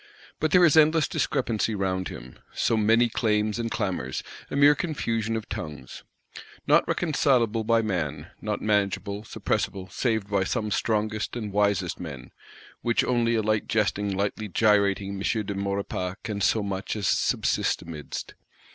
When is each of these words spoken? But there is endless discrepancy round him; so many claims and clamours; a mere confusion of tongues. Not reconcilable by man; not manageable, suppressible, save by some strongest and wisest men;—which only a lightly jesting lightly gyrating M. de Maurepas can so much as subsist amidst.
But 0.39 0.49
there 0.49 0.65
is 0.65 0.75
endless 0.75 1.07
discrepancy 1.07 1.75
round 1.75 2.07
him; 2.07 2.39
so 2.55 2.75
many 2.75 3.07
claims 3.07 3.59
and 3.59 3.69
clamours; 3.69 4.23
a 4.49 4.55
mere 4.55 4.73
confusion 4.73 5.35
of 5.35 5.47
tongues. 5.47 6.03
Not 6.65 6.87
reconcilable 6.87 7.63
by 7.63 7.83
man; 7.83 8.31
not 8.41 8.61
manageable, 8.63 9.21
suppressible, 9.23 9.91
save 9.91 10.27
by 10.27 10.43
some 10.43 10.71
strongest 10.71 11.35
and 11.35 11.53
wisest 11.53 11.99
men;—which 11.99 13.03
only 13.03 13.35
a 13.35 13.43
lightly 13.43 13.67
jesting 13.67 14.11
lightly 14.17 14.47
gyrating 14.47 15.21
M. 15.23 15.45
de 15.45 15.53
Maurepas 15.53 16.15
can 16.23 16.41
so 16.41 16.63
much 16.63 16.95
as 16.95 17.07
subsist 17.07 17.83
amidst. 17.83 18.33